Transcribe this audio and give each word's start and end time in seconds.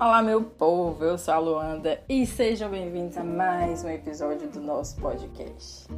Olá, 0.00 0.22
meu 0.22 0.44
povo, 0.44 1.04
eu 1.04 1.18
sou 1.18 1.34
a 1.34 1.38
Luanda 1.38 2.00
e 2.08 2.24
sejam 2.24 2.70
bem-vindos 2.70 3.16
a 3.16 3.24
mais 3.24 3.82
um 3.82 3.88
episódio 3.88 4.48
do 4.48 4.60
nosso 4.60 4.96
podcast. 5.00 5.88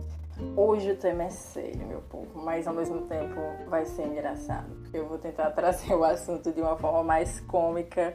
Hoje 0.56 0.92
o 0.92 0.96
tema 0.96 1.24
é 1.24 1.28
sério, 1.28 1.86
meu 1.86 2.00
povo, 2.08 2.40
mas 2.42 2.66
ao 2.66 2.72
mesmo 2.72 3.02
tempo 3.02 3.38
vai 3.68 3.84
ser 3.84 4.06
engraçado, 4.06 4.74
porque 4.76 4.96
eu 4.96 5.06
vou 5.06 5.18
tentar 5.18 5.50
trazer 5.52 5.92
o 5.92 6.02
assunto 6.02 6.50
de 6.50 6.62
uma 6.62 6.78
forma 6.78 7.04
mais 7.04 7.40
cômica, 7.40 8.14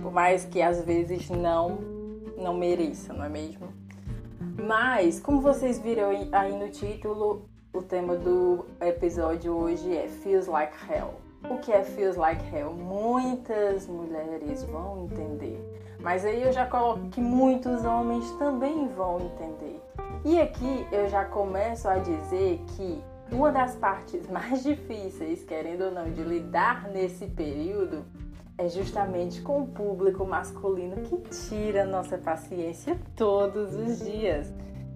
por 0.00 0.12
mais 0.12 0.44
que 0.44 0.62
às 0.62 0.84
vezes 0.84 1.28
não, 1.28 1.78
não 2.38 2.54
mereça, 2.54 3.12
não 3.12 3.24
é 3.24 3.28
mesmo? 3.28 3.66
Mas, 4.56 5.18
como 5.18 5.40
vocês 5.40 5.80
viram 5.80 6.10
aí 6.30 6.56
no 6.56 6.68
título, 6.68 7.48
o 7.72 7.82
tema 7.82 8.14
do 8.14 8.66
episódio 8.80 9.52
hoje 9.52 9.96
é 9.96 10.06
Feels 10.06 10.46
Like 10.46 10.76
Hell. 10.88 11.23
O 11.50 11.58
que 11.58 11.72
é 11.72 11.84
Feels 11.84 12.16
Like 12.16 12.42
Hell? 12.54 12.72
Muitas 12.72 13.86
mulheres 13.86 14.62
vão 14.64 15.04
entender. 15.04 15.60
Mas 16.00 16.24
aí 16.24 16.42
eu 16.42 16.52
já 16.52 16.66
coloco 16.66 17.08
que 17.10 17.20
muitos 17.20 17.84
homens 17.84 18.30
também 18.38 18.88
vão 18.88 19.20
entender. 19.20 19.82
E 20.24 20.40
aqui 20.40 20.86
eu 20.90 21.08
já 21.08 21.24
começo 21.24 21.86
a 21.86 21.98
dizer 21.98 22.62
que 22.68 23.02
uma 23.30 23.52
das 23.52 23.76
partes 23.76 24.26
mais 24.30 24.62
difíceis, 24.62 25.44
querendo 25.44 25.84
ou 25.84 25.90
não, 25.90 26.10
de 26.10 26.22
lidar 26.22 26.88
nesse 26.88 27.26
período 27.26 28.04
é 28.56 28.68
justamente 28.68 29.42
com 29.42 29.62
o 29.62 29.66
público 29.66 30.24
masculino 30.24 30.96
que 31.02 31.16
tira 31.48 31.84
nossa 31.84 32.16
paciência 32.16 32.98
todos 33.16 33.74
os 33.74 33.98
dias. 33.98 34.52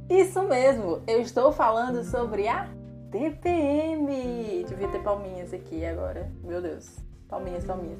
Isso 0.09 0.43
mesmo, 0.45 1.03
eu 1.07 1.21
estou 1.21 1.53
falando 1.53 2.03
sobre 2.05 2.49
a 2.49 2.69
TPM. 3.11 4.65
Devia 4.69 4.89
ter 4.89 5.03
palminhas 5.03 5.53
aqui 5.53 5.85
agora. 5.85 6.31
Meu 6.43 6.61
Deus. 6.61 6.99
Palminhas, 7.29 7.65
palminhas. 7.65 7.99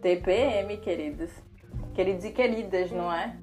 TPM, 0.00 0.76
queridos. 0.78 1.30
Queridos 1.94 2.24
e 2.24 2.30
queridas, 2.30 2.90
não 2.90 3.12
é? 3.12 3.36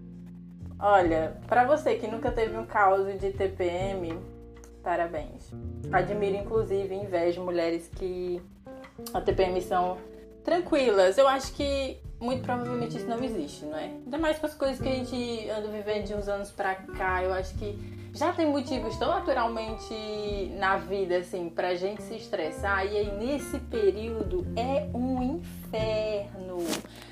Olha, 0.80 1.38
para 1.48 1.66
você 1.66 1.96
que 1.96 2.08
nunca 2.08 2.32
teve 2.32 2.58
um 2.58 2.66
caos 2.66 3.06
de 3.20 3.32
TPM, 3.32 4.20
parabéns. 4.84 5.52
Admiro, 5.92 6.36
inclusive, 6.38 6.94
invejo 6.94 7.44
mulheres 7.44 7.90
que 7.96 8.42
a 9.14 9.22
TPM 9.22 9.62
são 9.62 9.98
tranquilas. 10.44 11.18
Eu 11.18 11.28
acho 11.28 11.54
que 11.54 11.98
muito 12.20 12.44
provavelmente 12.44 12.98
isso 12.98 13.08
não 13.08 13.22
existe, 13.24 13.66
não 13.66 13.78
é? 13.78 13.86
Ainda 13.86 14.18
mais 14.18 14.38
com 14.38 14.46
as 14.46 14.54
coisas 14.54 14.80
que 14.80 14.88
a 14.88 14.92
gente 14.92 15.50
anda 15.50 15.68
vivendo 15.70 16.06
de 16.06 16.14
uns 16.14 16.28
anos 16.28 16.52
pra 16.52 16.76
cá, 16.76 17.24
eu 17.24 17.34
acho 17.34 17.56
que 17.56 17.78
já 18.16 18.32
tem 18.32 18.46
motivos 18.46 18.98
tão 18.98 19.10
naturalmente 19.10 19.94
na 20.58 20.78
vida, 20.78 21.18
assim, 21.18 21.50
pra 21.50 21.76
gente 21.76 22.02
se 22.02 22.16
estressar, 22.16 22.86
e 22.86 22.98
aí 22.98 23.12
nesse 23.12 23.60
período 23.60 24.48
é 24.56 24.88
um 24.94 25.22
inferno. 25.22 26.58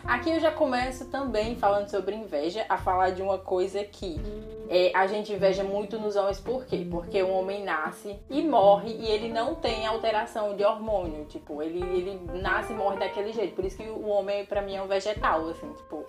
Aqui 0.06 0.32
eu 0.32 0.40
já 0.40 0.50
começo 0.50 1.10
também 1.10 1.58
falando 1.58 1.90
sobre 1.90 2.16
inveja, 2.16 2.66
a 2.70 2.78
falar 2.78 3.10
de 3.10 3.22
uma 3.22 3.38
coisa 3.38 3.84
que 3.84 4.20
é, 4.70 4.92
a 4.96 5.06
gente 5.06 5.34
inveja 5.34 5.62
muito 5.62 6.00
nos 6.00 6.16
homens, 6.16 6.40
por 6.40 6.66
quê? 6.66 6.88
Porque 6.90 7.22
o 7.22 7.30
homem 7.32 7.66
nasce 7.66 8.18
e 8.30 8.42
morre 8.42 8.94
e 8.94 9.06
ele 9.06 9.28
não 9.28 9.56
tem 9.56 9.86
alteração 9.86 10.56
de 10.56 10.64
hormônio, 10.64 11.26
tipo, 11.26 11.62
ele, 11.62 11.82
ele 11.82 12.20
nasce 12.42 12.72
e 12.72 12.76
morre 12.76 12.98
daquele 12.98 13.34
jeito. 13.34 13.54
Por 13.54 13.66
isso 13.66 13.76
que 13.76 13.90
o 13.90 14.08
homem, 14.08 14.46
pra 14.46 14.62
mim, 14.62 14.76
é 14.76 14.82
um 14.82 14.88
vegetal, 14.88 15.50
assim, 15.50 15.70
tipo, 15.74 16.06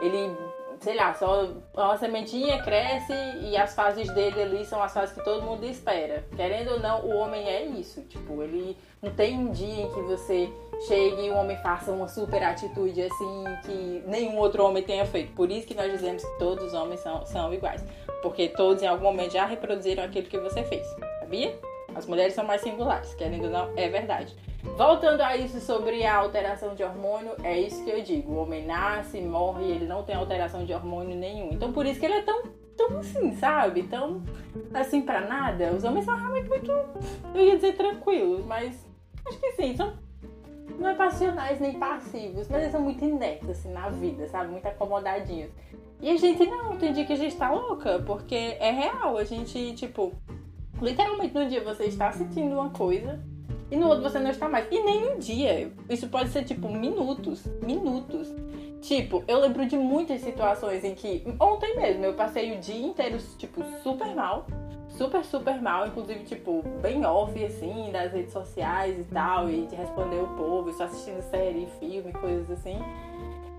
ele 0.00 0.34
sei 0.80 0.96
lá, 0.96 1.12
só 1.14 1.46
uma 1.74 1.98
sementinha 1.98 2.62
cresce 2.62 3.12
e 3.42 3.56
as 3.56 3.74
fases 3.74 4.10
dele 4.14 4.42
ali 4.42 4.64
são 4.64 4.82
as 4.82 4.92
fases 4.92 5.14
que 5.14 5.22
todo 5.22 5.42
mundo 5.42 5.64
espera. 5.64 6.24
Querendo 6.34 6.72
ou 6.72 6.80
não, 6.80 7.04
o 7.04 7.16
homem 7.16 7.46
é 7.46 7.64
isso. 7.66 8.00
Tipo, 8.02 8.42
ele 8.42 8.76
não 9.02 9.12
tem 9.12 9.38
um 9.38 9.52
dia 9.52 9.82
em 9.82 9.92
que 9.92 10.00
você 10.00 10.50
chegue 10.88 11.26
e 11.26 11.30
o 11.30 11.34
homem 11.34 11.56
faça 11.58 11.92
uma 11.92 12.08
super 12.08 12.42
atitude 12.42 13.02
assim 13.02 13.44
que 13.66 14.02
nenhum 14.06 14.38
outro 14.38 14.64
homem 14.64 14.82
tenha 14.82 15.04
feito. 15.04 15.32
Por 15.34 15.50
isso 15.50 15.66
que 15.66 15.74
nós 15.74 15.92
dizemos 15.92 16.24
que 16.24 16.38
todos 16.38 16.64
os 16.64 16.74
homens 16.74 17.00
são, 17.00 17.26
são 17.26 17.52
iguais. 17.52 17.84
Porque 18.22 18.48
todos 18.48 18.82
em 18.82 18.86
algum 18.86 19.04
momento 19.04 19.32
já 19.32 19.44
reproduziram 19.44 20.04
aquilo 20.04 20.26
que 20.26 20.38
você 20.38 20.64
fez. 20.64 20.86
Sabia? 21.20 21.54
As 21.94 22.06
mulheres 22.06 22.32
são 22.32 22.44
mais 22.44 22.62
singulares, 22.62 23.14
querendo 23.14 23.44
ou 23.44 23.50
não, 23.50 23.72
é 23.76 23.88
verdade. 23.88 24.34
Voltando 24.76 25.20
a 25.22 25.36
isso 25.36 25.60
sobre 25.60 26.04
a 26.04 26.16
alteração 26.16 26.74
de 26.74 26.82
hormônio, 26.82 27.32
é 27.42 27.58
isso 27.58 27.82
que 27.84 27.90
eu 27.90 28.02
digo. 28.02 28.32
O 28.32 28.42
homem 28.42 28.66
nasce, 28.66 29.20
morre, 29.20 29.64
ele 29.64 29.86
não 29.86 30.02
tem 30.02 30.14
alteração 30.14 30.64
de 30.64 30.72
hormônio 30.72 31.16
nenhum. 31.16 31.50
Então 31.52 31.72
por 31.72 31.86
isso 31.86 31.98
que 31.98 32.06
ele 32.06 32.14
é 32.14 32.22
tão, 32.22 32.42
tão 32.76 32.98
assim, 32.98 33.32
sabe? 33.36 33.84
Tão 33.84 34.22
assim 34.74 35.02
pra 35.02 35.20
nada. 35.20 35.72
Os 35.72 35.84
homens 35.84 36.04
são 36.04 36.16
realmente 36.16 36.48
muito, 36.48 36.70
eu 37.34 37.44
ia 37.44 37.56
dizer 37.56 37.76
tranquilos, 37.76 38.44
mas 38.44 38.86
acho 39.26 39.38
que 39.38 39.52
sim, 39.52 39.76
são 39.76 39.94
não 40.78 40.88
é 40.88 40.94
passionais 40.94 41.60
nem 41.60 41.78
passivos, 41.78 42.48
mas 42.48 42.62
eles 42.62 42.72
são 42.72 42.80
muito 42.80 43.04
inertes 43.04 43.50
assim 43.50 43.70
na 43.70 43.90
vida, 43.90 44.26
sabe? 44.28 44.50
Muito 44.50 44.66
acomodadinhos. 44.66 45.50
E 46.00 46.08
a 46.08 46.16
gente 46.16 46.46
não, 46.46 46.76
tem 46.78 46.92
dia 46.92 47.04
que 47.04 47.12
a 47.12 47.16
gente 47.16 47.36
tá 47.36 47.50
louca, 47.52 48.02
porque 48.06 48.34
é 48.34 48.70
real, 48.70 49.18
a 49.18 49.24
gente, 49.24 49.74
tipo, 49.74 50.14
literalmente 50.80 51.34
no 51.34 51.46
dia 51.46 51.62
você 51.62 51.84
está 51.84 52.10
sentindo 52.10 52.54
uma 52.54 52.70
coisa 52.70 53.22
e 53.70 53.76
no 53.76 53.88
outro 53.88 54.02
você 54.02 54.18
não 54.18 54.30
está 54.30 54.48
mais. 54.48 54.66
E 54.70 54.82
nem 54.82 55.12
um 55.12 55.18
dia. 55.18 55.70
Isso 55.88 56.08
pode 56.08 56.30
ser 56.30 56.44
tipo 56.44 56.68
minutos. 56.68 57.44
Minutos. 57.62 58.28
Tipo, 58.80 59.22
eu 59.28 59.40
lembro 59.40 59.66
de 59.66 59.76
muitas 59.76 60.20
situações 60.22 60.82
em 60.84 60.94
que. 60.94 61.22
Ontem 61.38 61.76
mesmo, 61.76 62.04
eu 62.04 62.14
passei 62.14 62.56
o 62.56 62.58
dia 62.58 62.86
inteiro, 62.86 63.18
tipo, 63.38 63.62
super 63.82 64.14
mal. 64.14 64.46
Super, 64.88 65.24
super 65.24 65.60
mal. 65.60 65.86
Inclusive, 65.86 66.24
tipo, 66.24 66.62
bem 66.82 67.04
off, 67.04 67.44
assim, 67.44 67.90
das 67.92 68.12
redes 68.12 68.32
sociais 68.32 68.98
e 68.98 69.04
tal. 69.04 69.48
E 69.48 69.66
de 69.66 69.76
responder 69.76 70.16
o 70.16 70.28
povo, 70.28 70.72
só 70.72 70.84
assistindo 70.84 71.20
série, 71.22 71.68
filme, 71.78 72.12
coisas 72.12 72.50
assim. 72.50 72.78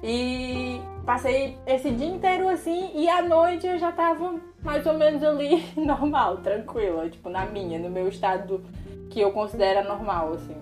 E 0.03 0.81
passei 1.05 1.57
esse 1.67 1.91
dia 1.91 2.07
inteiro 2.07 2.49
assim, 2.49 2.89
e 2.95 3.07
à 3.07 3.21
noite 3.21 3.67
eu 3.67 3.77
já 3.77 3.91
tava 3.91 4.35
mais 4.63 4.85
ou 4.87 4.93
menos 4.93 5.23
ali 5.23 5.63
normal, 5.77 6.37
tranquila, 6.37 7.07
tipo, 7.07 7.29
na 7.29 7.45
minha, 7.45 7.77
no 7.77 7.89
meu 7.89 8.07
estado 8.07 8.63
que 9.11 9.19
eu 9.19 9.31
considero 9.31 9.87
normal, 9.87 10.33
assim. 10.33 10.55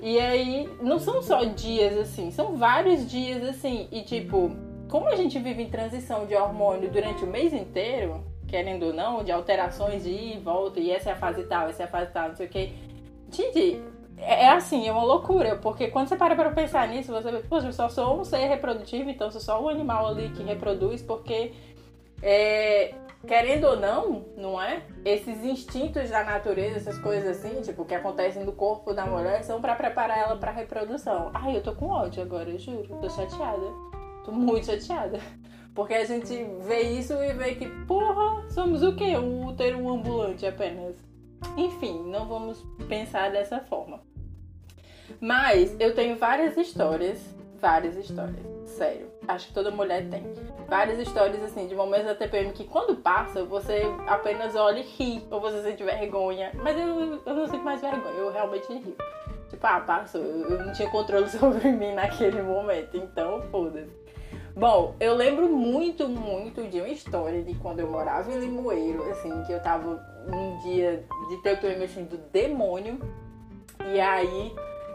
E 0.00 0.18
aí, 0.18 0.68
não 0.80 0.98
são 0.98 1.20
só 1.20 1.44
dias 1.44 1.96
assim, 1.98 2.30
são 2.30 2.56
vários 2.56 3.10
dias 3.10 3.42
assim. 3.42 3.88
E 3.90 4.02
tipo, 4.02 4.50
como 4.88 5.08
a 5.08 5.16
gente 5.16 5.38
vive 5.38 5.62
em 5.62 5.68
transição 5.68 6.26
de 6.26 6.34
hormônio 6.34 6.90
durante 6.90 7.24
o 7.24 7.26
mês 7.26 7.52
inteiro, 7.52 8.24
querendo 8.46 8.86
ou 8.86 8.92
não, 8.92 9.24
de 9.24 9.32
alterações 9.32 10.04
de 10.04 10.10
ir 10.10 10.36
e 10.36 10.38
volta, 10.38 10.80
e 10.80 10.90
essa 10.90 11.10
é 11.10 11.12
a 11.12 11.16
fase 11.16 11.42
tal, 11.44 11.68
essa 11.68 11.82
é 11.82 11.86
a 11.86 11.88
fase 11.88 12.12
tal, 12.12 12.28
não 12.28 12.36
sei 12.36 12.46
o 12.46 12.50
que. 12.50 12.72
Gente, 13.30 13.82
é, 14.18 14.44
é 14.44 14.48
assim, 14.48 14.88
é 14.88 14.92
uma 14.92 15.04
loucura, 15.04 15.56
porque 15.56 15.88
quando 15.88 16.08
você 16.08 16.16
para 16.16 16.34
pra 16.34 16.50
pensar 16.50 16.88
nisso, 16.88 17.12
você 17.12 17.30
vê, 17.30 17.38
poxa, 17.40 17.68
eu 17.68 17.72
só 17.72 17.88
sou 17.88 18.20
um 18.20 18.24
ser 18.24 18.46
reprodutivo, 18.46 19.10
então 19.10 19.30
sou 19.30 19.40
só 19.40 19.62
um 19.62 19.68
animal 19.68 20.08
ali 20.08 20.30
que 20.30 20.42
reproduz, 20.42 21.02
porque 21.02 21.52
é, 22.22 22.94
querendo 23.26 23.64
ou 23.64 23.76
não, 23.76 24.24
não 24.36 24.60
é? 24.60 24.82
Esses 25.04 25.44
instintos 25.44 26.10
da 26.10 26.24
natureza, 26.24 26.76
essas 26.76 26.98
coisas 26.98 27.38
assim, 27.38 27.60
tipo, 27.60 27.84
que 27.84 27.94
acontecem 27.94 28.44
no 28.44 28.52
corpo 28.52 28.92
da 28.94 29.06
mulher, 29.06 29.42
são 29.44 29.60
para 29.60 29.74
preparar 29.74 30.18
ela 30.18 30.36
para 30.36 30.50
reprodução. 30.50 31.30
Ai, 31.34 31.56
eu 31.56 31.62
tô 31.62 31.74
com 31.74 31.88
ódio 31.88 32.22
agora, 32.22 32.50
eu 32.50 32.58
juro. 32.58 32.98
Tô 33.00 33.08
chateada. 33.10 33.66
Tô 34.24 34.32
muito 34.32 34.66
chateada. 34.66 35.18
Porque 35.74 35.94
a 35.94 36.04
gente 36.04 36.34
vê 36.60 36.80
isso 36.82 37.12
e 37.14 37.32
vê 37.32 37.54
que, 37.54 37.68
porra, 37.86 38.48
somos 38.50 38.82
o 38.82 38.96
quê? 38.96 39.16
Um 39.16 39.46
útero 39.46 39.88
ambulante 39.88 40.44
apenas. 40.46 40.96
Enfim, 41.56 42.02
não 42.10 42.26
vamos 42.26 42.62
pensar 42.88 43.30
dessa 43.30 43.60
forma. 43.60 44.00
Mas 45.20 45.74
eu 45.80 45.94
tenho 45.94 46.16
várias 46.16 46.56
histórias, 46.56 47.18
várias 47.60 47.96
histórias, 47.96 48.44
sério. 48.64 49.08
Acho 49.28 49.48
que 49.48 49.54
toda 49.54 49.70
mulher 49.70 50.08
tem. 50.08 50.24
Várias 50.68 50.98
histórias 50.98 51.42
assim 51.42 51.66
de 51.66 51.74
momentos 51.74 52.06
da 52.06 52.14
TPM 52.14 52.52
que 52.52 52.64
quando 52.64 52.96
passa, 52.96 53.44
você 53.44 53.82
apenas 54.06 54.56
olha 54.56 54.80
e 54.80 54.82
ri, 54.82 55.22
ou 55.30 55.40
você 55.40 55.62
sente 55.62 55.84
vergonha. 55.84 56.52
Mas 56.54 56.76
eu, 56.78 57.20
eu 57.24 57.34
não 57.34 57.46
sinto 57.46 57.62
mais 57.64 57.80
vergonha, 57.80 58.14
eu 58.14 58.32
realmente 58.32 58.72
rio. 58.72 58.96
Tipo, 59.48 59.66
ah, 59.66 59.80
passou, 59.80 60.20
eu 60.20 60.64
não 60.64 60.72
tinha 60.72 60.88
controle 60.90 61.28
sobre 61.30 61.70
mim 61.70 61.92
naquele 61.92 62.40
momento, 62.40 62.96
então 62.96 63.42
foda-se. 63.50 64.00
Bom, 64.54 64.94
eu 64.98 65.14
lembro 65.14 65.48
muito, 65.48 66.08
muito 66.08 66.66
de 66.68 66.80
uma 66.80 66.88
história 66.88 67.42
de 67.42 67.54
quando 67.54 67.80
eu 67.80 67.88
morava 67.88 68.30
em 68.32 68.38
Limoeiro, 68.40 69.08
assim, 69.10 69.30
que 69.44 69.52
eu 69.52 69.62
tava 69.62 70.04
um 70.26 70.58
dia 70.58 71.04
de 71.28 71.36
TPM 71.42 71.84
assim 71.84 72.04
do 72.04 72.16
demônio. 72.16 72.98
E 73.92 74.00
aí 74.00 74.52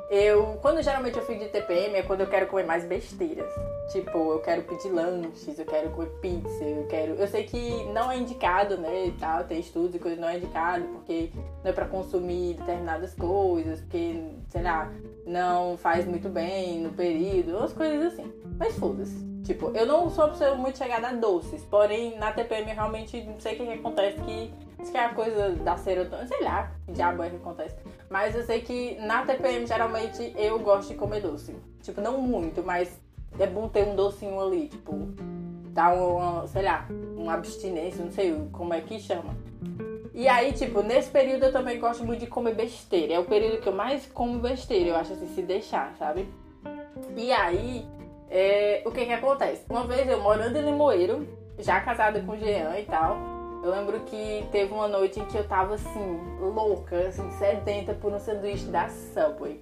eu, 0.10 0.58
quando 0.62 0.82
geralmente 0.82 1.18
eu 1.18 1.26
fico 1.26 1.40
de 1.40 1.50
TPM 1.50 1.96
é 1.96 2.04
quando 2.04 2.22
eu 2.22 2.28
quero 2.28 2.48
comer 2.48 2.66
mais 2.66 2.86
besteiras. 2.86 3.50
Tipo, 3.92 4.18
eu 4.34 4.40
quero 4.40 4.64
pedir 4.64 4.90
lanches, 4.90 5.58
eu 5.58 5.66
quero 5.66 5.90
comer 5.92 6.10
pizza, 6.22 6.64
eu 6.64 6.86
quero. 6.88 7.14
Eu 7.14 7.28
sei 7.28 7.44
que 7.44 7.84
não 7.94 8.12
é 8.12 8.18
indicado, 8.18 8.78
né? 8.78 9.08
E 9.08 9.12
tal, 9.14 9.44
tem 9.44 9.60
estudos 9.60 9.96
e 9.96 10.00
coisas 10.00 10.20
não 10.20 10.28
é 10.28 10.38
indicado, 10.38 10.86
porque 10.86 11.32
não 11.64 11.72
é 11.72 11.74
pra 11.74 11.86
consumir 11.86 12.56
determinadas 12.56 13.14
coisas, 13.16 13.82
porque, 13.82 14.24
sei 14.50 14.62
lá, 14.62 14.92
não 15.26 15.78
faz 15.78 16.06
muito 16.06 16.30
bem 16.30 16.80
no 16.80 16.92
período, 16.92 17.58
umas 17.58 17.74
coisas 17.74 18.14
assim. 18.14 18.32
Mas 18.58 18.78
foda-se. 18.78 19.36
Tipo, 19.44 19.72
eu 19.76 19.86
não 19.86 20.10
sou 20.10 20.26
uma 20.26 20.32
pessoa 20.32 20.56
muito 20.56 20.78
chegada 20.78 21.10
a 21.10 21.14
doces, 21.14 21.62
porém 21.66 22.18
na 22.18 22.32
TPM 22.32 22.70
eu 22.70 22.76
realmente 22.76 23.24
não 23.24 23.40
sei 23.40 23.54
o 23.54 23.58
que, 23.58 23.66
que 23.66 23.74
acontece 23.74 24.20
que. 24.22 24.52
Acho 24.78 24.92
que 24.92 24.98
é 24.98 25.06
a 25.06 25.14
coisa 25.14 25.52
da 25.52 25.78
serotonina, 25.78 26.28
sei 26.28 26.42
lá, 26.42 26.72
diabo 26.88 27.24
é 27.24 27.30
que 27.30 27.36
acontece. 27.38 27.76
Mas 28.10 28.36
eu 28.36 28.44
sei 28.44 28.62
que 28.62 28.96
na 29.00 29.26
TPM 29.26 29.66
geralmente 29.66 30.34
eu 30.38 30.60
gosto 30.60 30.90
de 30.90 30.96
comer 30.96 31.22
doce. 31.22 31.56
Tipo, 31.82 32.02
não 32.02 32.20
muito, 32.20 32.64
mas 32.64 33.00
é 33.40 33.48
bom 33.48 33.68
ter 33.68 33.88
um 33.88 33.96
docinho 33.96 34.40
ali, 34.40 34.68
tipo, 34.68 34.94
dar 35.70 35.94
uma, 35.94 36.48
sei 36.48 36.64
lá, 36.64 36.88
uma 37.16 37.34
abstinência, 37.34 38.04
não 38.04 38.12
sei 38.12 38.34
como 38.52 38.74
é 38.74 38.82
que 38.82 39.00
chama. 39.00 39.36
E 40.14 40.30
aí, 40.30 40.54
tipo, 40.54 40.82
nesse 40.82 41.10
período 41.10 41.44
eu 41.44 41.52
também 41.52 41.78
gosto 41.78 42.06
muito 42.06 42.22
de 42.22 42.28
comer 42.28 42.56
besteira. 42.56 43.16
É 43.16 43.20
o 43.20 43.26
período 43.26 43.60
que 43.60 43.68
eu 43.68 43.74
mais 43.74 44.06
como 44.06 44.40
besteira, 44.40 44.92
eu 44.92 44.96
acho 44.96 45.12
assim, 45.12 45.28
se 45.28 45.42
deixar, 45.42 45.94
sabe? 45.98 46.30
E 47.18 47.32
aí, 47.34 47.86
é, 48.30 48.82
o 48.86 48.92
que 48.92 49.06
que 49.06 49.12
acontece? 49.12 49.66
Uma 49.70 49.86
vez 49.86 50.08
eu 50.08 50.22
morando 50.22 50.58
em 50.58 50.62
Limoeiro, 50.62 51.28
já 51.60 51.82
casada 51.82 52.22
com 52.22 52.32
o 52.32 52.38
Jean 52.38 52.80
e 52.80 52.86
tal, 52.86 53.18
eu 53.66 53.72
lembro 53.72 54.00
que 54.02 54.48
teve 54.52 54.72
uma 54.72 54.88
noite 54.88 55.20
em 55.20 55.26
que 55.26 55.36
eu 55.36 55.48
tava 55.48 55.74
assim, 55.74 56.20
louca, 56.40 57.08
assim, 57.08 57.28
sedenta 57.32 57.96
por 57.96 58.14
um 58.14 58.20
sanduíche 58.20 58.68
da 58.68 58.88
Subway. 58.90 59.60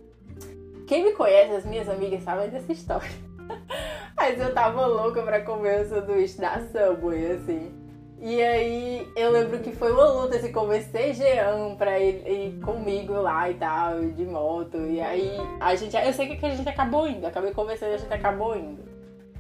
Quem 0.86 1.06
me 1.06 1.14
conhece, 1.14 1.56
as 1.56 1.66
minhas 1.66 1.88
amigas 1.88 2.22
sabem 2.22 2.50
dessa 2.50 2.70
história. 2.70 3.10
Mas 4.18 4.38
eu 4.42 4.54
tava 4.54 4.86
louca 4.86 5.24
pra 5.24 5.40
comer 5.42 5.86
o 5.86 5.88
sanduíche 5.88 6.38
da 6.38 6.60
Subway, 6.60 7.32
assim. 7.32 7.72
E 8.20 8.42
aí 8.42 9.08
eu 9.16 9.32
lembro 9.32 9.60
que 9.60 9.72
foi 9.72 9.94
uma 9.94 10.06
luta 10.06 10.36
assim, 10.36 10.52
conversei 10.52 11.14
Jean 11.14 11.76
pra 11.78 11.98
ir 11.98 12.60
comigo 12.62 13.14
lá 13.14 13.50
e 13.50 13.54
tal, 13.54 14.02
de 14.02 14.26
moto. 14.26 14.78
E 14.86 15.00
aí 15.00 15.32
a 15.62 15.76
gente. 15.76 15.96
Eu 15.96 16.12
sei 16.12 16.36
que 16.36 16.46
a 16.46 16.50
gente 16.50 16.68
acabou 16.68 17.08
indo, 17.08 17.26
acabei 17.26 17.52
conversando 17.52 17.92
e 17.92 17.96
a 17.96 17.98
gente 17.98 18.14
acabou 18.14 18.54
indo. 18.54 18.84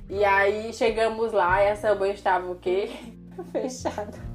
E 0.09 0.23
aí 0.23 0.71
chegamos 0.73 1.33
lá 1.33 1.61
e 1.61 1.71
a 1.71 1.75
Subway 1.75 2.11
estava 2.13 2.49
o 2.49 2.55
quê? 2.55 2.89
Fechada. 3.51 4.32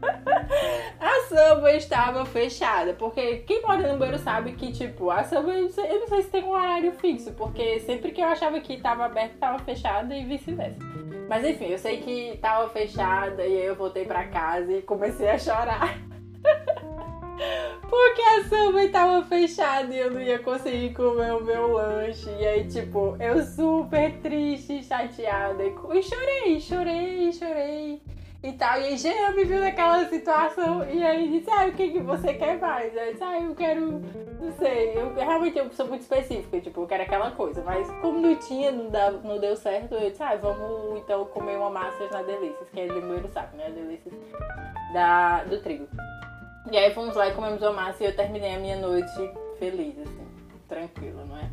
a 1.00 1.20
Subway 1.28 1.76
estava 1.76 2.24
fechada, 2.24 2.94
porque 2.94 3.38
quem 3.38 3.62
mora 3.62 3.92
no 3.92 3.98
banheiro 3.98 4.22
sabe 4.22 4.52
que, 4.52 4.72
tipo, 4.72 5.10
a 5.10 5.24
Subway, 5.24 5.70
eu 5.76 6.00
não 6.00 6.08
sei 6.08 6.22
se 6.22 6.30
tem 6.30 6.44
um 6.44 6.50
horário 6.50 6.92
fixo, 6.92 7.32
porque 7.32 7.80
sempre 7.80 8.10
que 8.12 8.20
eu 8.20 8.26
achava 8.26 8.60
que 8.60 8.74
estava 8.74 9.04
aberto, 9.04 9.34
estava 9.34 9.58
fechada 9.58 10.14
e 10.14 10.24
vice-versa. 10.24 10.80
Mas 11.28 11.44
enfim, 11.44 11.66
eu 11.66 11.78
sei 11.78 11.98
que 11.98 12.30
estava 12.30 12.68
fechada 12.70 13.46
e 13.46 13.56
aí 13.56 13.66
eu 13.66 13.76
voltei 13.76 14.04
para 14.04 14.26
casa 14.26 14.72
e 14.72 14.82
comecei 14.82 15.28
a 15.28 15.38
chorar. 15.38 15.96
Porque 17.88 18.20
a 18.20 18.44
Subway 18.44 18.90
tava 18.90 19.24
fechada 19.24 19.92
e 19.94 19.98
eu 19.98 20.10
não 20.10 20.20
ia 20.20 20.38
conseguir 20.38 20.92
comer 20.92 21.32
o 21.32 21.42
meu 21.42 21.72
lanche. 21.72 22.28
E 22.38 22.46
aí, 22.46 22.64
tipo, 22.68 23.16
eu 23.18 23.42
super 23.42 24.12
triste, 24.20 24.82
chateada. 24.82 25.62
E 25.64 26.02
chorei, 26.02 26.60
chorei 26.60 27.29
e 28.42 28.52
tal. 28.52 28.80
E 28.80 28.84
aí 28.84 28.96
Jean 28.96 29.32
me 29.32 29.44
viu 29.44 29.60
naquela 29.60 30.08
situação 30.08 30.88
e 30.88 31.02
aí 31.04 31.30
disse, 31.30 31.50
ah, 31.50 31.66
o 31.66 31.72
que, 31.72 31.90
que 31.90 32.00
você 32.00 32.34
quer 32.34 32.58
mais? 32.58 32.94
Eu 32.94 33.12
disse, 33.12 33.22
ah, 33.22 33.40
eu 33.40 33.54
quero, 33.54 34.02
não 34.40 34.52
sei, 34.58 34.96
eu 34.96 35.14
realmente 35.14 35.58
eu 35.58 35.70
sou 35.72 35.86
muito 35.86 36.02
específica, 36.02 36.60
tipo, 36.60 36.80
eu 36.80 36.86
quero 36.86 37.02
aquela 37.02 37.30
coisa. 37.32 37.62
Mas 37.62 37.90
como 38.00 38.20
não 38.20 38.34
tinha, 38.36 38.72
não, 38.72 38.88
dá, 38.88 39.10
não 39.10 39.38
deu 39.38 39.56
certo, 39.56 39.94
eu 39.94 40.10
disse, 40.10 40.22
ah, 40.22 40.36
vamos 40.36 41.00
então 41.00 41.24
comer 41.26 41.56
uma 41.56 41.70
massa 41.70 42.08
na 42.10 42.22
Delícias, 42.22 42.68
que 42.70 42.80
é 42.80 42.86
meu 42.86 43.28
saco, 43.28 43.56
né? 43.56 43.70
Delícias 43.70 44.14
da, 44.92 45.44
do 45.44 45.60
trigo. 45.60 45.86
E 46.70 46.76
aí 46.76 46.92
fomos 46.94 47.16
lá 47.16 47.28
e 47.28 47.34
comemos 47.34 47.60
uma 47.62 47.72
massa 47.72 48.02
e 48.02 48.06
eu 48.06 48.14
terminei 48.14 48.54
a 48.54 48.58
minha 48.58 48.76
noite 48.76 49.32
feliz, 49.58 49.98
assim, 49.98 50.26
tranquila, 50.68 51.24
não 51.24 51.36
é? 51.36 51.50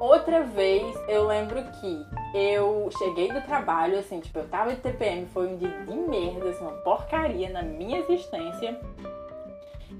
Outra 0.00 0.42
vez 0.42 0.94
eu 1.08 1.26
lembro 1.26 1.62
que 1.80 2.06
eu 2.34 2.90
cheguei 2.98 3.32
do 3.32 3.40
trabalho, 3.42 3.96
assim, 3.96 4.18
tipo, 4.18 4.40
eu 4.40 4.48
tava 4.48 4.74
de 4.74 4.80
TPM, 4.80 5.26
foi 5.26 5.46
um 5.46 5.56
dia 5.56 5.68
de 5.68 5.94
merda, 5.94 6.50
assim, 6.50 6.64
uma 6.64 6.72
porcaria 6.72 7.48
na 7.48 7.62
minha 7.62 8.00
existência. 8.00 8.78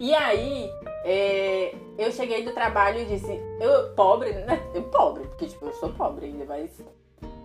E 0.00 0.12
aí, 0.12 0.68
é, 1.04 1.72
eu 1.96 2.10
cheguei 2.10 2.44
do 2.44 2.52
trabalho 2.52 2.98
e 2.98 3.04
disse, 3.04 3.40
eu, 3.60 3.94
pobre, 3.94 4.32
né? 4.32 4.60
Eu 4.74 4.82
pobre, 4.82 5.24
porque, 5.28 5.46
tipo, 5.46 5.66
eu 5.66 5.72
sou 5.74 5.92
pobre 5.92 6.26
ainda, 6.26 6.44
mas 6.44 6.82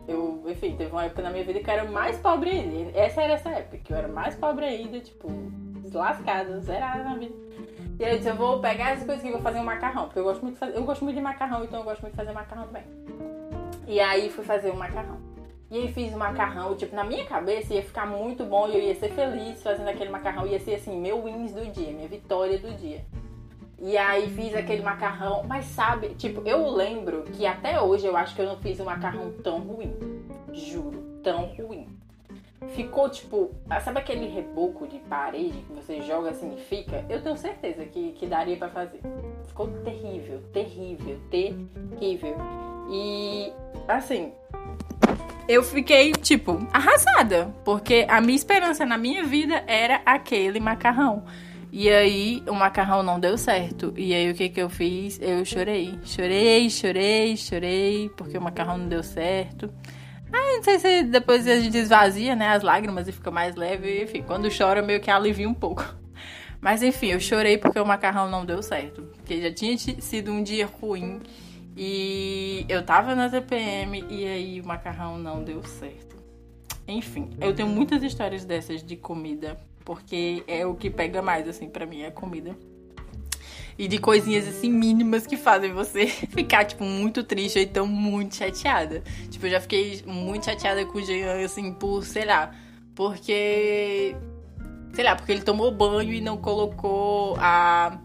eu, 0.07 0.43
enfim, 0.47 0.75
teve 0.75 0.91
uma 0.91 1.05
época 1.05 1.21
na 1.21 1.29
minha 1.29 1.43
vida 1.43 1.59
que 1.59 1.69
eu 1.69 1.73
era 1.75 1.85
mais 1.85 2.17
pobre 2.17 2.49
ainda. 2.49 2.97
Essa 2.97 3.21
era 3.21 3.33
essa 3.33 3.49
época, 3.49 3.77
que 3.77 3.93
eu 3.93 3.97
era 3.97 4.07
mais 4.07 4.33
pobre 4.35 4.65
ainda, 4.65 4.99
tipo, 4.99 5.27
lascada, 5.93 6.59
zerada 6.61 7.03
na 7.03 7.15
vida. 7.15 7.35
E 7.99 8.05
aí 8.05 8.13
eu 8.13 8.17
disse, 8.17 8.29
eu 8.29 8.35
vou 8.35 8.59
pegar 8.59 8.91
essas 8.91 9.05
coisas 9.05 9.23
e 9.23 9.29
vou 9.29 9.41
fazer 9.41 9.59
um 9.59 9.63
macarrão. 9.63 10.05
Porque 10.05 10.19
eu 10.19 10.23
gosto 10.23 10.41
muito 10.41 10.53
de 10.55 10.59
fazer, 10.59 10.75
eu 10.75 10.83
gosto 10.83 11.03
muito 11.03 11.15
de 11.15 11.21
macarrão, 11.21 11.63
então 11.63 11.79
eu 11.79 11.85
gosto 11.85 12.01
muito 12.01 12.13
de 12.13 12.17
fazer 12.17 12.31
macarrão 12.31 12.65
também. 12.65 12.83
E 13.89 13.99
aí 13.99 14.29
fui 14.29 14.45
fazer 14.45 14.69
um 14.69 14.75
macarrão. 14.75 15.17
E 15.71 15.77
aí 15.79 15.91
fiz 15.91 16.13
o 16.13 16.17
macarrão, 16.17 16.75
tipo, 16.75 16.95
na 16.95 17.03
minha 17.03 17.25
cabeça 17.25 17.73
ia 17.73 17.81
ficar 17.81 18.05
muito 18.05 18.45
bom 18.45 18.67
e 18.67 18.75
eu 18.75 18.81
ia 18.81 18.93
ser 18.93 19.09
feliz 19.09 19.63
fazendo 19.63 19.87
aquele 19.87 20.11
macarrão. 20.11 20.45
Ia 20.45 20.59
ser 20.59 20.75
assim, 20.75 20.95
meu 21.01 21.23
wins 21.23 21.53
do 21.53 21.65
dia, 21.65 21.91
minha 21.91 22.07
vitória 22.07 22.59
do 22.59 22.71
dia. 22.77 23.03
E 23.79 23.97
aí 23.97 24.29
fiz 24.29 24.53
aquele 24.53 24.83
macarrão, 24.83 25.41
mas 25.43 25.65
sabe, 25.65 26.09
tipo, 26.09 26.47
eu 26.47 26.69
lembro 26.69 27.23
que 27.23 27.47
até 27.47 27.81
hoje 27.81 28.05
eu 28.05 28.15
acho 28.15 28.35
que 28.35 28.41
eu 28.43 28.45
não 28.45 28.57
fiz 28.57 28.79
um 28.79 28.85
macarrão 28.85 29.33
tão 29.43 29.59
ruim. 29.59 29.91
Juro, 30.53 31.01
tão 31.23 31.45
ruim 31.45 31.87
ficou 32.75 33.09
tipo. 33.09 33.51
Sabe 33.83 33.99
aquele 33.99 34.27
reboco 34.27 34.87
de 34.87 34.99
parede 34.99 35.57
que 35.61 35.73
você 35.73 36.01
joga 36.01 36.29
assim 36.29 36.53
e 36.53 36.59
fica? 36.59 37.03
Eu 37.09 37.23
tenho 37.23 37.37
certeza 37.37 37.85
que, 37.85 38.11
que 38.11 38.27
daria 38.27 38.57
para 38.57 38.69
fazer. 38.69 38.99
Ficou 39.47 39.67
terrível, 39.83 40.41
terrível, 40.53 41.19
terrível. 41.31 42.35
E 42.89 43.53
assim. 43.87 44.33
Eu 45.47 45.63
fiquei, 45.63 46.11
tipo, 46.11 46.67
arrasada. 46.71 47.53
Porque 47.63 48.05
a 48.07 48.21
minha 48.21 48.35
esperança 48.35 48.85
na 48.85 48.97
minha 48.97 49.23
vida 49.23 49.63
era 49.67 50.01
aquele 50.05 50.59
macarrão. 50.59 51.23
E 51.71 51.89
aí 51.89 52.43
o 52.47 52.53
macarrão 52.53 53.03
não 53.03 53.19
deu 53.19 53.37
certo. 53.37 53.93
E 53.95 54.13
aí 54.13 54.31
o 54.31 54.35
que 54.35 54.49
que 54.49 54.61
eu 54.61 54.69
fiz? 54.69 55.19
Eu 55.21 55.45
chorei. 55.45 55.99
Chorei, 56.03 56.69
chorei, 56.69 57.37
chorei. 57.37 58.09
Porque 58.15 58.37
o 58.37 58.41
macarrão 58.41 58.77
não 58.77 58.87
deu 58.87 59.03
certo. 59.03 59.71
Ah, 60.31 60.55
não 60.57 60.63
sei 60.63 60.79
se 60.79 61.03
depois 61.03 61.47
a 61.47 61.59
gente 61.59 61.77
esvazia, 61.77 62.35
né, 62.35 62.49
as 62.49 62.61
lágrimas 62.61 63.07
e 63.07 63.11
fica 63.11 63.31
mais 63.31 63.55
leve. 63.55 64.03
Enfim, 64.03 64.21
quando 64.21 64.47
chora 64.55 64.81
meio 64.81 64.99
que 64.99 65.09
alivia 65.09 65.49
um 65.49 65.53
pouco. 65.53 65.83
Mas 66.61 66.83
enfim, 66.83 67.07
eu 67.07 67.19
chorei 67.19 67.57
porque 67.57 67.79
o 67.79 67.85
macarrão 67.85 68.29
não 68.29 68.45
deu 68.45 68.61
certo. 68.61 69.01
Porque 69.17 69.41
já 69.41 69.51
tinha 69.51 69.77
sido 69.77 70.31
um 70.31 70.43
dia 70.43 70.67
ruim. 70.67 71.19
E 71.75 72.65
eu 72.67 72.83
tava 72.83 73.15
na 73.15 73.29
TPM 73.29 74.03
e 74.09 74.25
aí 74.25 74.61
o 74.61 74.65
macarrão 74.65 75.17
não 75.17 75.43
deu 75.43 75.63
certo. 75.63 76.17
Enfim, 76.87 77.29
eu 77.39 77.53
tenho 77.53 77.69
muitas 77.69 78.03
histórias 78.03 78.43
dessas 78.45 78.83
de 78.83 78.95
comida. 78.95 79.57
Porque 79.85 80.43
é 80.45 80.65
o 80.65 80.75
que 80.75 80.89
pega 80.89 81.21
mais, 81.21 81.47
assim, 81.47 81.67
para 81.67 81.85
mim, 81.85 82.01
é 82.01 82.11
comida 82.11 82.55
e 83.79 83.87
de 83.87 83.97
coisinhas 83.97 84.45
assim 84.45 84.69
mínimas 84.69 85.25
que 85.25 85.37
fazem 85.37 85.71
você 85.71 86.05
ficar, 86.35 86.65
tipo, 86.65 86.83
muito 86.83 87.23
triste 87.23 87.57
ou 87.57 87.63
então 87.63 87.87
muito 87.87 88.35
chateada. 88.35 89.01
Tipo, 89.29 89.45
eu 89.45 89.51
já 89.51 89.61
fiquei 89.61 90.03
muito 90.05 90.45
chateada 90.45 90.85
com 90.85 90.97
o 90.97 91.01
Jean, 91.01 91.45
assim, 91.45 91.71
por, 91.71 92.03
sei 92.03 92.25
lá, 92.25 92.53
porque. 92.93 94.13
Sei 94.93 95.03
lá, 95.05 95.15
porque 95.15 95.31
ele 95.31 95.43
tomou 95.43 95.71
banho 95.71 96.11
e 96.11 96.19
não 96.19 96.35
colocou 96.35 97.37
a 97.39 97.97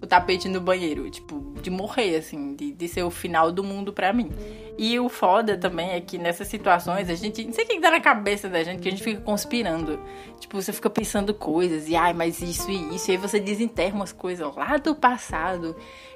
o 0.00 0.06
tapete 0.06 0.48
no 0.48 0.60
banheiro, 0.60 1.10
tipo, 1.10 1.54
de 1.66 1.70
morrer, 1.70 2.14
assim, 2.14 2.54
de, 2.54 2.72
de 2.72 2.88
ser 2.88 3.02
o 3.02 3.10
final 3.10 3.50
do 3.50 3.64
mundo 3.64 3.92
pra 3.92 4.12
mim. 4.12 4.30
E 4.78 4.98
o 5.00 5.08
foda 5.08 5.56
também 5.56 5.90
é 5.90 6.00
que 6.00 6.18
nessas 6.18 6.48
situações 6.48 7.08
a 7.08 7.14
gente. 7.14 7.44
Não 7.44 7.52
sei 7.52 7.64
o 7.64 7.68
que 7.68 7.80
dá 7.80 7.90
na 7.90 8.00
cabeça 8.00 8.48
da 8.48 8.62
gente, 8.62 8.80
que 8.80 8.88
a 8.88 8.90
gente 8.90 9.02
fica 9.02 9.20
conspirando. 9.20 9.98
Tipo, 10.38 10.60
você 10.60 10.72
fica 10.72 10.90
pensando 10.90 11.32
coisas, 11.32 11.88
e 11.88 11.96
ai, 11.96 12.12
mas 12.12 12.40
isso 12.40 12.70
e 12.70 12.94
isso. 12.94 13.10
E 13.10 13.12
aí 13.12 13.16
você 13.16 13.40
desenterra 13.40 13.94
umas 13.94 14.12
coisas 14.12 14.54
lá 14.54 14.76
do 14.76 14.94
passado 14.94 15.74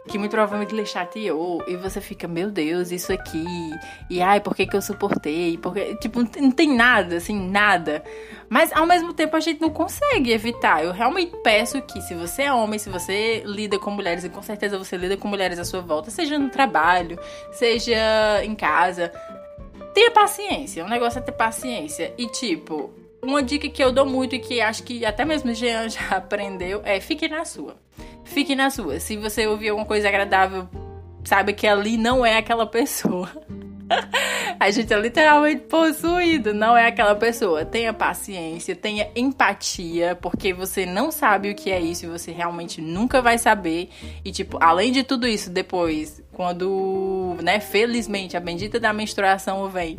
que 0.08 0.18
muito 0.18 0.32
provavelmente 0.32 0.74
lhe 0.74 0.84
chateou. 0.84 1.62
E 1.66 1.76
você 1.76 2.00
fica, 2.00 2.26
meu 2.26 2.50
Deus, 2.50 2.90
isso 2.90 3.12
aqui. 3.12 3.44
E 4.08 4.20
ai, 4.20 4.40
por 4.40 4.54
que, 4.54 4.66
que 4.66 4.76
eu 4.76 4.82
suportei? 4.82 5.58
Porque, 5.58 5.94
tipo, 5.96 6.20
não 6.40 6.50
tem 6.50 6.74
nada, 6.74 7.16
assim, 7.16 7.38
nada. 7.48 8.02
Mas 8.48 8.72
ao 8.72 8.86
mesmo 8.86 9.12
tempo 9.12 9.36
a 9.36 9.40
gente 9.40 9.60
não 9.60 9.70
consegue 9.70 10.32
evitar. 10.32 10.84
Eu 10.84 10.92
realmente 10.92 11.36
peço 11.42 11.80
que, 11.82 12.00
se 12.02 12.14
você 12.14 12.42
é 12.42 12.52
homem, 12.52 12.78
se 12.78 12.90
você 12.90 13.42
lida 13.46 13.78
com 13.78 13.90
mulheres, 13.90 14.24
e 14.24 14.28
com 14.28 14.42
certeza 14.42 14.78
você 14.78 14.96
lida 14.96 15.16
com 15.16 15.28
mulheres 15.28 15.58
à 15.58 15.64
sua 15.64 15.80
volta, 15.80 16.10
seja 16.10 16.38
no 16.38 16.48
trabalho, 16.48 17.18
seja 17.52 17.96
em 18.50 18.56
casa, 18.56 19.12
tenha 19.94 20.10
paciência. 20.10 20.84
O 20.84 20.88
negócio 20.88 21.18
é 21.18 21.22
ter 21.22 21.32
paciência. 21.32 22.12
E, 22.18 22.26
tipo, 22.28 22.92
uma 23.22 23.42
dica 23.42 23.68
que 23.68 23.82
eu 23.82 23.92
dou 23.92 24.06
muito 24.06 24.34
e 24.34 24.38
que 24.38 24.60
acho 24.60 24.82
que 24.82 25.04
até 25.04 25.24
mesmo 25.24 25.50
o 25.50 25.54
Jean 25.54 25.88
já 25.88 26.08
aprendeu 26.16 26.80
é 26.84 27.00
fique 27.00 27.28
na 27.28 27.44
sua. 27.44 27.76
Fique 28.24 28.54
na 28.54 28.70
sua. 28.70 29.00
Se 29.00 29.16
você 29.16 29.46
ouvir 29.46 29.70
alguma 29.70 29.86
coisa 29.86 30.08
agradável, 30.08 30.68
sabe 31.24 31.52
que 31.52 31.66
ali 31.66 31.96
não 31.96 32.24
é 32.24 32.36
aquela 32.36 32.66
pessoa. 32.66 33.30
a 34.60 34.70
gente 34.70 34.92
é 34.92 35.00
literalmente 35.00 35.62
possuído, 35.62 36.52
não 36.52 36.76
é 36.76 36.86
aquela 36.86 37.14
pessoa. 37.14 37.64
Tenha 37.64 37.94
paciência, 37.94 38.76
tenha 38.76 39.08
empatia, 39.16 40.14
porque 40.20 40.52
você 40.52 40.84
não 40.84 41.10
sabe 41.10 41.50
o 41.50 41.54
que 41.54 41.70
é 41.70 41.80
isso 41.80 42.04
e 42.04 42.08
você 42.10 42.30
realmente 42.30 42.78
nunca 42.78 43.22
vai 43.22 43.38
saber. 43.38 43.88
E, 44.22 44.30
tipo, 44.30 44.58
além 44.60 44.92
de 44.92 45.02
tudo 45.02 45.26
isso, 45.26 45.48
depois, 45.48 46.22
quando, 46.30 47.38
né, 47.42 47.58
felizmente 47.58 48.36
a 48.36 48.40
bendita 48.40 48.78
da 48.78 48.92
menstruação 48.92 49.66
vem 49.70 49.96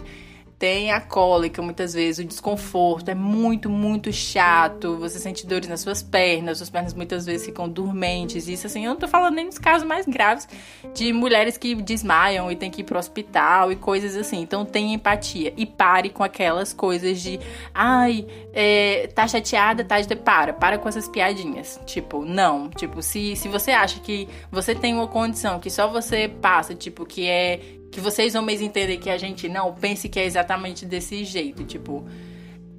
tem 0.61 0.91
a 0.91 1.01
cólica, 1.01 1.59
muitas 1.59 1.95
vezes, 1.95 2.23
o 2.23 2.27
desconforto 2.27 3.09
é 3.09 3.15
muito, 3.15 3.67
muito 3.67 4.13
chato. 4.13 4.95
Você 4.97 5.17
sente 5.17 5.47
dores 5.47 5.67
nas 5.67 5.79
suas 5.79 6.03
pernas, 6.03 6.59
suas 6.59 6.69
pernas 6.69 6.93
muitas 6.93 7.25
vezes 7.25 7.47
ficam 7.47 7.67
dormentes. 7.67 8.47
Isso, 8.47 8.67
assim, 8.67 8.85
eu 8.85 8.91
não 8.91 8.95
tô 8.95 9.07
falando 9.07 9.33
nem 9.33 9.47
dos 9.47 9.57
casos 9.57 9.87
mais 9.87 10.05
graves 10.05 10.47
de 10.93 11.11
mulheres 11.13 11.57
que 11.57 11.73
desmaiam 11.73 12.51
e 12.51 12.55
tem 12.55 12.69
que 12.69 12.81
ir 12.81 12.83
pro 12.83 12.99
hospital 12.99 13.71
e 13.71 13.75
coisas 13.75 14.15
assim. 14.15 14.39
Então, 14.39 14.63
tenha 14.63 14.93
empatia 14.93 15.51
e 15.57 15.65
pare 15.65 16.11
com 16.11 16.23
aquelas 16.23 16.73
coisas 16.73 17.19
de, 17.19 17.39
ai, 17.73 18.27
é, 18.53 19.09
tá 19.15 19.27
chateada, 19.27 19.83
tá 19.83 19.99
de. 19.99 20.15
Para, 20.15 20.53
para 20.53 20.77
com 20.77 20.87
essas 20.87 21.07
piadinhas. 21.07 21.79
Tipo, 21.87 22.23
não. 22.23 22.69
Tipo, 22.69 23.01
se, 23.01 23.35
se 23.35 23.47
você 23.47 23.71
acha 23.71 23.99
que 23.99 24.29
você 24.51 24.75
tem 24.75 24.93
uma 24.93 25.07
condição 25.07 25.59
que 25.59 25.71
só 25.71 25.87
você 25.87 26.27
passa, 26.27 26.75
tipo, 26.75 27.03
que 27.03 27.27
é 27.27 27.80
que 27.91 27.99
vocês 27.99 28.33
homens 28.35 28.61
entendem 28.61 28.97
que 28.97 29.09
a 29.09 29.17
gente 29.17 29.49
não 29.49 29.73
pense 29.73 30.07
que 30.07 30.19
é 30.19 30.25
exatamente 30.25 30.85
desse 30.85 31.25
jeito, 31.25 31.65
tipo, 31.65 32.05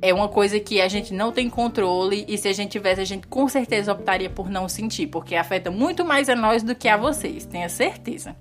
é 0.00 0.12
uma 0.12 0.26
coisa 0.26 0.58
que 0.58 0.80
a 0.80 0.88
gente 0.88 1.12
não 1.12 1.30
tem 1.30 1.50
controle 1.50 2.24
e 2.26 2.38
se 2.38 2.48
a 2.48 2.52
gente 2.52 2.72
tivesse, 2.72 3.00
a 3.00 3.04
gente 3.04 3.26
com 3.26 3.46
certeza 3.46 3.92
optaria 3.92 4.30
por 4.30 4.48
não 4.48 4.68
sentir, 4.68 5.06
porque 5.06 5.36
afeta 5.36 5.70
muito 5.70 6.04
mais 6.04 6.28
a 6.30 6.34
nós 6.34 6.62
do 6.62 6.74
que 6.74 6.88
a 6.88 6.96
vocês, 6.96 7.44
tenha 7.44 7.68
certeza. 7.68 8.34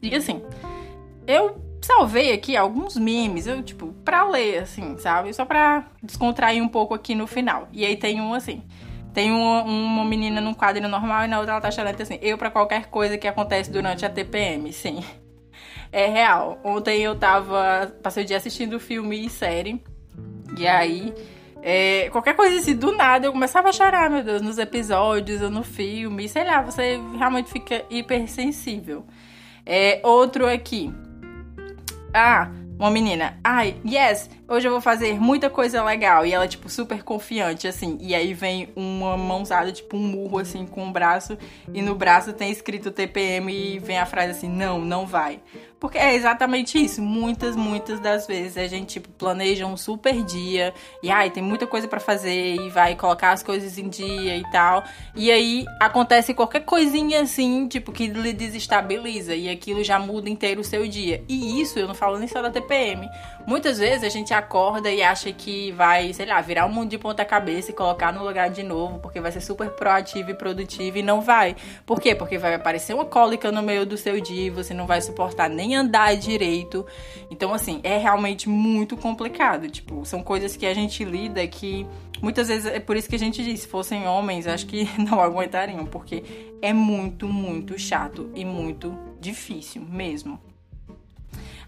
E 0.00 0.14
assim, 0.14 0.40
eu 1.26 1.60
salvei 1.82 2.32
aqui 2.32 2.56
alguns 2.56 2.96
memes, 2.96 3.48
eu 3.48 3.60
tipo, 3.60 3.88
pra 4.04 4.24
ler 4.24 4.62
assim, 4.62 4.96
sabe? 4.98 5.32
Só 5.34 5.44
pra 5.44 5.90
descontrair 6.00 6.62
um 6.62 6.68
pouco 6.68 6.94
aqui 6.94 7.14
no 7.14 7.26
final. 7.26 7.68
E 7.72 7.84
aí 7.84 7.96
tem 7.96 8.20
um 8.20 8.32
assim, 8.32 8.62
tem 9.12 9.32
uma, 9.32 9.62
uma 9.64 10.04
menina 10.04 10.40
num 10.40 10.54
quadro 10.54 10.88
normal 10.88 11.24
e 11.24 11.28
na 11.28 11.38
outra 11.38 11.54
ela 11.54 11.60
tá 11.60 11.72
chorando 11.72 12.00
assim, 12.00 12.18
eu 12.22 12.38
para 12.38 12.52
qualquer 12.52 12.86
coisa 12.86 13.18
que 13.18 13.26
acontece 13.26 13.68
durante 13.68 14.06
a 14.06 14.08
TPM, 14.08 14.72
sim 14.72 15.04
é 15.92 16.06
real. 16.06 16.58
Ontem 16.64 17.02
eu 17.02 17.16
tava. 17.16 17.92
Passei 18.02 18.24
o 18.24 18.26
dia 18.26 18.36
assistindo 18.36 18.78
filme 18.80 19.24
e 19.24 19.30
série. 19.30 19.82
E 20.56 20.66
aí. 20.66 21.14
É, 21.60 22.08
qualquer 22.10 22.36
coisa 22.36 22.56
assim, 22.56 22.76
do 22.76 22.92
nada 22.92 23.26
eu 23.26 23.32
começava 23.32 23.68
a 23.68 23.72
chorar, 23.72 24.08
meu 24.08 24.22
Deus, 24.22 24.40
nos 24.40 24.58
episódios 24.58 25.42
ou 25.42 25.50
no 25.50 25.64
filme. 25.64 26.28
Sei 26.28 26.44
lá, 26.44 26.62
você 26.62 27.00
realmente 27.16 27.50
fica 27.50 27.84
hipersensível. 27.90 29.04
É, 29.66 30.00
outro 30.04 30.46
aqui. 30.46 30.92
Ah, 32.14 32.50
uma 32.78 32.90
menina. 32.90 33.38
Ai, 33.42 33.76
yes, 33.84 34.30
hoje 34.46 34.68
eu 34.68 34.72
vou 34.72 34.80
fazer 34.80 35.20
muita 35.20 35.50
coisa 35.50 35.82
legal. 35.82 36.24
E 36.24 36.32
ela, 36.32 36.46
tipo, 36.46 36.68
super 36.68 37.02
confiante, 37.02 37.66
assim. 37.66 37.98
E 38.00 38.14
aí 38.14 38.32
vem 38.32 38.68
uma 38.76 39.16
mãozada, 39.16 39.72
tipo, 39.72 39.96
um 39.96 40.00
murro, 40.00 40.38
assim, 40.38 40.64
com 40.64 40.82
o 40.82 40.86
um 40.86 40.92
braço. 40.92 41.36
E 41.74 41.82
no 41.82 41.96
braço 41.96 42.32
tem 42.32 42.50
escrito 42.52 42.92
TPM 42.92 43.52
e 43.52 43.78
vem 43.80 43.98
a 43.98 44.06
frase 44.06 44.30
assim: 44.30 44.48
não, 44.48 44.80
não 44.80 45.06
vai. 45.06 45.40
Porque 45.80 45.96
é 45.96 46.14
exatamente 46.14 46.82
isso. 46.82 47.00
Muitas, 47.00 47.54
muitas 47.54 48.00
das 48.00 48.26
vezes 48.26 48.56
a 48.56 48.66
gente, 48.66 48.94
tipo, 48.94 49.08
planeja 49.10 49.64
um 49.64 49.76
super 49.76 50.24
dia. 50.24 50.74
E 51.02 51.10
ai, 51.10 51.30
tem 51.30 51.42
muita 51.42 51.66
coisa 51.66 51.86
para 51.86 52.00
fazer. 52.00 52.56
E 52.56 52.68
vai 52.68 52.96
colocar 52.96 53.30
as 53.30 53.42
coisas 53.42 53.78
em 53.78 53.88
dia 53.88 54.36
e 54.36 54.42
tal. 54.50 54.82
E 55.14 55.30
aí 55.30 55.64
acontece 55.80 56.34
qualquer 56.34 56.60
coisinha 56.60 57.22
assim, 57.22 57.68
tipo, 57.68 57.92
que 57.92 58.08
lhe 58.08 58.32
desestabiliza. 58.32 59.34
E 59.34 59.48
aquilo 59.48 59.84
já 59.84 59.98
muda 59.98 60.28
inteiro 60.28 60.62
o 60.62 60.64
seu 60.64 60.86
dia. 60.88 61.22
E 61.28 61.60
isso 61.60 61.78
eu 61.78 61.86
não 61.86 61.94
falo 61.94 62.18
nem 62.18 62.26
só 62.26 62.42
da 62.42 62.50
TPM. 62.50 63.08
Muitas 63.46 63.78
vezes 63.78 64.02
a 64.02 64.08
gente 64.08 64.34
acorda 64.34 64.90
e 64.90 65.02
acha 65.02 65.32
que 65.32 65.72
vai, 65.72 66.12
sei 66.12 66.26
lá, 66.26 66.40
virar 66.40 66.66
o 66.66 66.68
um 66.68 66.72
mundo 66.72 66.90
de 66.90 66.98
ponta 66.98 67.24
cabeça 67.24 67.70
e 67.70 67.74
colocar 67.74 68.12
no 68.12 68.24
lugar 68.24 68.50
de 68.50 68.62
novo, 68.62 68.98
porque 68.98 69.20
vai 69.20 69.32
ser 69.32 69.40
super 69.40 69.70
proativo 69.70 70.30
e 70.30 70.34
produtivo 70.34 70.98
e 70.98 71.02
não 71.02 71.20
vai. 71.20 71.56
Por 71.86 72.00
quê? 72.00 72.14
Porque 72.14 72.36
vai 72.36 72.54
aparecer 72.54 72.94
uma 72.94 73.04
cólica 73.04 73.50
no 73.52 73.62
meio 73.62 73.86
do 73.86 73.96
seu 73.96 74.20
dia 74.20 74.48
e 74.48 74.50
você 74.50 74.74
não 74.74 74.86
vai 74.86 75.00
suportar 75.00 75.48
nem 75.48 75.67
andar 75.74 76.16
direito. 76.16 76.86
Então, 77.30 77.52
assim, 77.52 77.80
é 77.82 77.98
realmente 77.98 78.48
muito 78.48 78.96
complicado. 78.96 79.68
Tipo, 79.68 80.04
são 80.04 80.22
coisas 80.22 80.56
que 80.56 80.66
a 80.66 80.74
gente 80.74 81.04
lida 81.04 81.46
que 81.46 81.86
muitas 82.22 82.48
vezes 82.48 82.66
é 82.66 82.80
por 82.80 82.96
isso 82.96 83.08
que 83.08 83.16
a 83.16 83.18
gente 83.18 83.42
diz, 83.42 83.60
se 83.60 83.68
fossem 83.68 84.06
homens, 84.06 84.46
acho 84.46 84.66
que 84.66 84.88
não 84.98 85.20
aguentariam, 85.20 85.84
porque 85.86 86.22
é 86.60 86.72
muito, 86.72 87.28
muito 87.28 87.78
chato 87.78 88.30
e 88.34 88.44
muito 88.44 88.96
difícil 89.20 89.82
mesmo. 89.82 90.40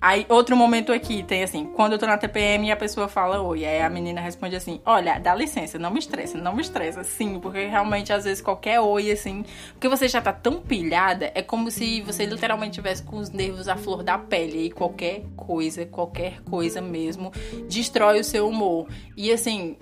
Aí, 0.03 0.25
outro 0.31 0.57
momento 0.57 0.93
aqui, 0.93 1.23
tem 1.23 1.43
assim, 1.43 1.67
quando 1.67 1.93
eu 1.93 1.99
tô 1.99 2.07
na 2.07 2.17
TPM 2.17 2.69
e 2.69 2.73
a 2.73 2.77
pessoa 2.77 3.07
fala 3.07 3.43
oi, 3.43 3.67
aí 3.67 3.83
a 3.83 3.91
menina 3.91 4.19
responde 4.19 4.57
assim, 4.57 4.81
olha, 4.87 5.19
dá 5.19 5.35
licença, 5.35 5.79
não 5.79 5.91
me 5.91 5.99
estressa, 5.99 6.39
não 6.39 6.55
me 6.55 6.63
estressa, 6.63 7.05
sim, 7.05 7.39
porque 7.39 7.67
realmente 7.67 8.11
às 8.11 8.25
vezes 8.25 8.43
qualquer 8.43 8.81
oi, 8.81 9.11
assim, 9.11 9.45
porque 9.73 9.89
você 9.89 10.09
já 10.09 10.23
tá 10.23 10.33
tão 10.33 10.63
pilhada, 10.63 11.31
é 11.35 11.43
como 11.43 11.71
se 11.71 12.01
você 12.01 12.25
literalmente 12.25 12.73
tivesse 12.73 13.03
com 13.03 13.19
os 13.19 13.29
nervos 13.29 13.69
à 13.69 13.77
flor 13.77 14.03
da 14.03 14.17
pele, 14.17 14.67
e 14.67 14.71
qualquer 14.71 15.23
coisa, 15.37 15.85
qualquer 15.85 16.41
coisa 16.45 16.81
mesmo, 16.81 17.31
destrói 17.69 18.21
o 18.21 18.25
seu 18.25 18.49
humor. 18.49 18.89
E 19.15 19.31
assim, 19.31 19.77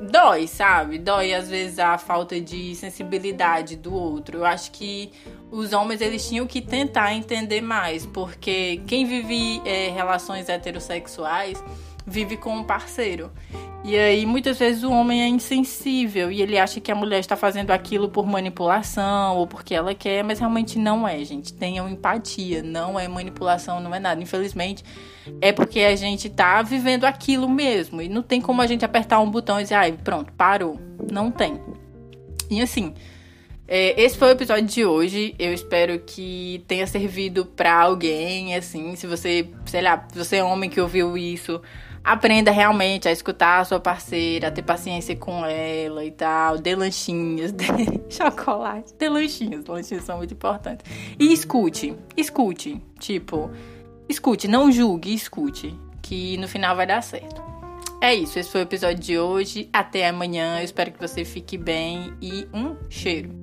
dói, 0.00 0.46
sabe? 0.46 0.98
Dói 0.98 1.34
às 1.34 1.48
vezes 1.48 1.78
a 1.78 1.98
falta 1.98 2.40
de 2.40 2.74
sensibilidade 2.74 3.76
do 3.76 3.92
outro. 3.92 4.38
Eu 4.38 4.44
acho 4.44 4.70
que 4.70 5.10
os 5.50 5.72
homens 5.72 6.00
eles 6.00 6.28
tinham 6.28 6.46
que 6.46 6.60
tentar 6.60 7.14
entender 7.14 7.60
mais, 7.60 8.06
porque 8.06 8.80
quem 8.86 9.04
vive 9.04 9.60
é, 9.64 9.90
relações 9.90 10.48
heterossexuais 10.48 11.62
vive 12.06 12.36
com 12.36 12.56
um 12.56 12.64
parceiro. 12.64 13.30
E 13.82 13.96
aí 13.96 14.26
muitas 14.26 14.58
vezes 14.58 14.82
o 14.82 14.92
homem 14.92 15.22
é 15.22 15.28
insensível 15.28 16.30
e 16.30 16.42
ele 16.42 16.58
acha 16.58 16.80
que 16.80 16.92
a 16.92 16.94
mulher 16.94 17.18
está 17.18 17.34
fazendo 17.34 17.70
aquilo 17.70 18.10
por 18.10 18.26
manipulação 18.26 19.38
ou 19.38 19.46
porque 19.46 19.74
ela 19.74 19.94
quer, 19.94 20.22
mas 20.22 20.38
realmente 20.38 20.78
não 20.78 21.08
é, 21.08 21.24
gente. 21.24 21.52
Tenham 21.52 21.88
empatia, 21.88 22.62
não 22.62 23.00
é 23.00 23.08
manipulação, 23.08 23.80
não 23.80 23.94
é 23.94 23.98
nada. 23.98 24.22
Infelizmente, 24.22 24.84
é 25.40 25.50
porque 25.50 25.80
a 25.80 25.96
gente 25.96 26.28
tá 26.28 26.60
vivendo 26.60 27.04
aquilo 27.04 27.48
mesmo 27.48 28.02
e 28.02 28.08
não 28.08 28.22
tem 28.22 28.40
como 28.40 28.60
a 28.60 28.66
gente 28.66 28.84
apertar 28.84 29.18
um 29.20 29.30
botão 29.30 29.58
e 29.58 29.62
dizer, 29.62 29.76
ai, 29.76 29.92
pronto, 29.92 30.30
parou. 30.34 30.78
Não 31.10 31.30
tem. 31.30 31.58
E 32.50 32.60
assim, 32.60 32.92
esse 33.70 34.18
foi 34.18 34.28
o 34.28 34.32
episódio 34.32 34.64
de 34.64 34.84
hoje. 34.84 35.34
Eu 35.38 35.54
espero 35.54 36.00
que 36.00 36.64
tenha 36.66 36.86
servido 36.86 37.46
para 37.46 37.72
alguém, 37.72 38.56
assim, 38.56 38.96
se 38.96 39.06
você, 39.06 39.48
sei 39.66 39.80
lá, 39.80 40.08
você 40.12 40.36
é 40.36 40.44
homem 40.44 40.68
que 40.68 40.80
ouviu 40.80 41.16
isso, 41.16 41.62
aprenda 42.02 42.50
realmente 42.50 43.06
a 43.06 43.12
escutar 43.12 43.60
a 43.60 43.64
sua 43.64 43.78
parceira, 43.78 44.48
a 44.48 44.50
ter 44.50 44.62
paciência 44.62 45.14
com 45.14 45.44
ela 45.44 46.04
e 46.04 46.10
tal. 46.10 46.58
Dê 46.58 46.74
lanchinhos, 46.74 47.52
dê 47.52 47.66
chocolate, 48.08 48.92
dê 48.98 49.08
lanchinhos. 49.08 49.64
Lanchinhos 49.66 50.04
são 50.04 50.18
muito 50.18 50.34
importantes. 50.34 50.84
E 51.16 51.32
escute, 51.32 51.94
escute. 52.16 52.82
Tipo, 52.98 53.50
escute, 54.08 54.48
não 54.48 54.72
julgue, 54.72 55.14
escute. 55.14 55.78
Que 56.02 56.36
no 56.38 56.48
final 56.48 56.74
vai 56.74 56.86
dar 56.86 57.02
certo. 57.02 57.40
É 58.02 58.14
isso, 58.14 58.38
esse 58.38 58.50
foi 58.50 58.62
o 58.62 58.64
episódio 58.64 58.98
de 58.98 59.18
hoje. 59.18 59.68
Até 59.72 60.08
amanhã. 60.08 60.58
Eu 60.58 60.64
espero 60.64 60.90
que 60.90 60.98
você 60.98 61.24
fique 61.24 61.56
bem 61.56 62.12
e 62.20 62.48
um 62.52 62.74
cheiro. 62.88 63.39